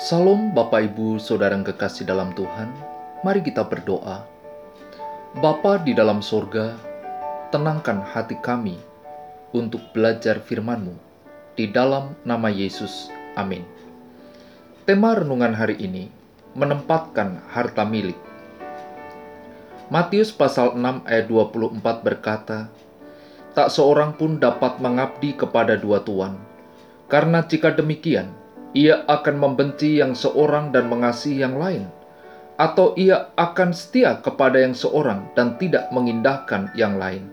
[0.00, 2.72] Salam Bapak Ibu Saudara yang kekasih dalam Tuhan,
[3.20, 4.24] mari kita berdoa.
[5.44, 6.72] Bapa di dalam sorga,
[7.52, 8.80] tenangkan hati kami
[9.52, 10.96] untuk belajar firman-Mu.
[11.52, 13.60] Di dalam nama Yesus, amin.
[14.88, 16.08] Tema renungan hari ini
[16.56, 18.16] menempatkan harta milik.
[19.92, 22.72] Matius pasal 6 ayat 24 berkata,
[23.52, 26.40] Tak seorang pun dapat mengabdi kepada dua tuan,
[27.12, 28.39] karena jika demikian,
[28.70, 31.90] ia akan membenci yang seorang dan mengasihi yang lain,
[32.54, 37.26] atau ia akan setia kepada yang seorang dan tidak mengindahkan yang lain.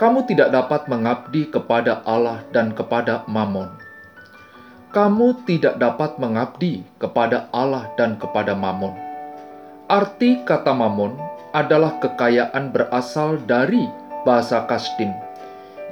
[0.00, 3.70] Kamu tidak dapat mengabdi kepada Allah dan kepada Mammon.
[4.92, 8.92] Kamu tidak dapat mengabdi kepada Allah dan kepada Mammon.
[9.88, 11.16] Arti kata Mammon
[11.52, 13.84] adalah kekayaan berasal dari
[14.24, 15.12] bahasa Kasdim,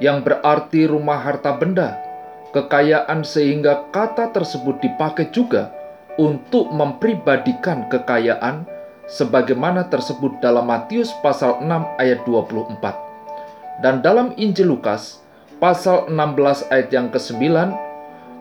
[0.00, 2.09] yang berarti rumah harta benda
[2.50, 5.70] kekayaan sehingga kata tersebut dipakai juga
[6.18, 8.66] untuk mempribadikan kekayaan
[9.10, 13.82] sebagaimana tersebut dalam Matius pasal 6 ayat 24.
[13.82, 15.22] Dan dalam Injil Lukas
[15.62, 17.42] pasal 16 ayat yang ke-9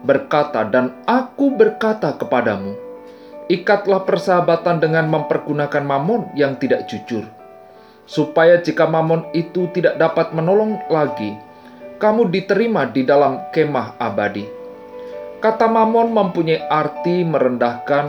[0.03, 2.75] berkata, Dan aku berkata kepadamu,
[3.47, 7.23] ikatlah persahabatan dengan mempergunakan mamon yang tidak jujur,
[8.03, 11.35] supaya jika mamon itu tidak dapat menolong lagi,
[11.99, 14.47] kamu diterima di dalam kemah abadi.
[15.43, 18.07] Kata mamon mempunyai arti merendahkan,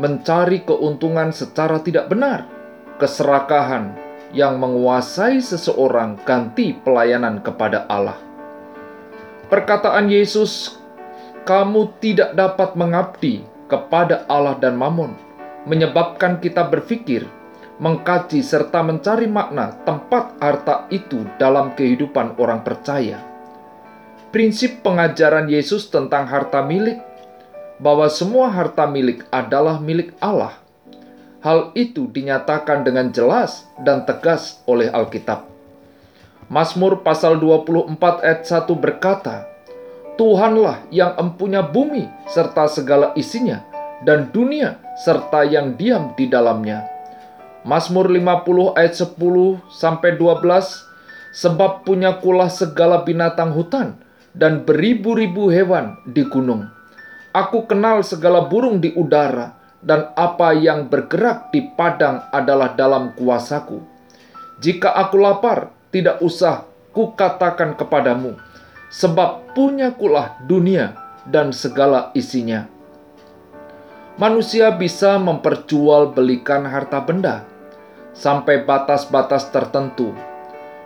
[0.00, 2.48] mencari keuntungan secara tidak benar,
[2.96, 3.92] keserakahan
[4.32, 8.16] yang menguasai seseorang ganti pelayanan kepada Allah.
[9.52, 10.80] Perkataan Yesus,
[11.44, 15.12] "Kamu tidak dapat mengabdi kepada Allah dan mamon,"
[15.68, 17.28] menyebabkan kita berpikir
[17.82, 23.18] mengkaji serta mencari makna tempat harta itu dalam kehidupan orang percaya.
[24.30, 27.02] Prinsip pengajaran Yesus tentang harta milik
[27.82, 30.62] bahwa semua harta milik adalah milik Allah.
[31.42, 35.50] Hal itu dinyatakan dengan jelas dan tegas oleh Alkitab.
[36.46, 39.50] Mazmur pasal 24 ayat 1 berkata,
[40.14, 43.66] Tuhanlah yang empunya bumi serta segala isinya,
[44.06, 46.91] dan dunia serta yang diam di dalamnya
[47.62, 49.14] Mazmur 50 ayat 10
[49.70, 50.42] sampai 12
[51.30, 54.02] sebab punya kulah segala binatang hutan
[54.34, 56.66] dan beribu-ribu hewan di gunung.
[57.32, 63.80] Aku kenal segala burung di udara dan apa yang bergerak di padang adalah dalam kuasaku.
[64.60, 68.36] Jika aku lapar, tidak usah kukatakan kepadamu,
[68.92, 72.68] sebab punya kulah dunia dan segala isinya.
[74.20, 77.48] Manusia bisa memperjualbelikan harta benda,
[78.12, 80.12] sampai batas-batas tertentu.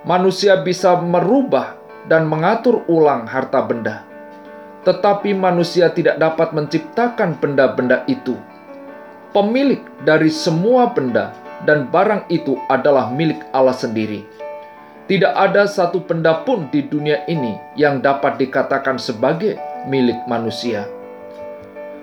[0.06, 1.74] Manusia bisa merubah
[2.06, 4.06] dan mengatur ulang harta benda,
[4.86, 8.38] tetapi manusia tidak dapat menciptakan benda-benda itu.
[9.34, 11.34] Pemilik dari semua benda
[11.66, 14.22] dan barang itu adalah milik Allah sendiri.
[15.06, 19.54] Tidak ada satu benda pun di dunia ini yang dapat dikatakan sebagai
[19.86, 20.86] milik manusia.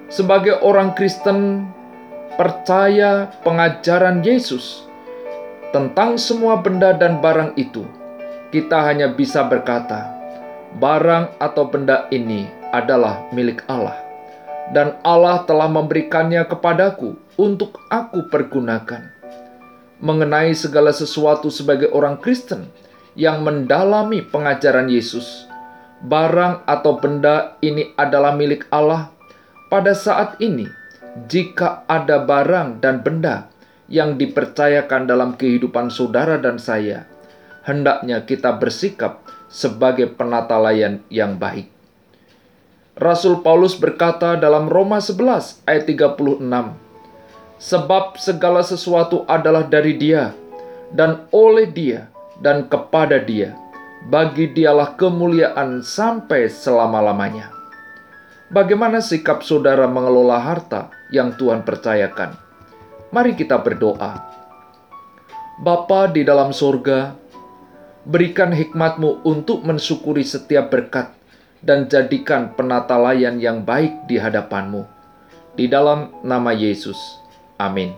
[0.08, 1.68] Sebagai orang Kristen,
[2.40, 4.88] percaya pengajaran Yesus
[5.74, 7.82] tentang semua benda dan barang itu,
[8.54, 10.06] kita hanya bisa berkata,
[10.78, 13.98] barang atau benda ini adalah milik Allah,
[14.70, 19.10] dan Allah telah memberikannya kepadaku untuk aku pergunakan.
[19.98, 22.70] Mengenai segala sesuatu sebagai orang Kristen
[23.18, 25.50] yang mendalami pengajaran Yesus,
[26.06, 29.10] barang atau benda ini adalah milik Allah.
[29.74, 30.70] Pada saat ini,
[31.26, 33.50] jika ada barang dan benda
[33.92, 37.08] yang dipercayakan dalam kehidupan saudara dan saya,
[37.68, 41.70] hendaknya kita bersikap sebagai penata layan yang baik.
[42.94, 46.44] Rasul Paulus berkata dalam Roma 11 ayat 36,
[47.58, 50.36] Sebab segala sesuatu adalah dari dia,
[50.94, 52.12] dan oleh dia,
[52.44, 53.58] dan kepada dia.
[54.04, 57.56] Bagi dialah kemuliaan sampai selama-lamanya.
[58.52, 62.43] Bagaimana sikap saudara mengelola harta yang Tuhan percayakan?
[63.14, 64.26] Mari kita berdoa.
[65.62, 67.14] Bapa di dalam surga,
[68.10, 71.14] berikan hikmatmu untuk mensyukuri setiap berkat
[71.62, 74.90] dan jadikan penata layan yang baik di hadapanmu.
[75.54, 76.98] Di dalam nama Yesus.
[77.62, 77.94] Amin.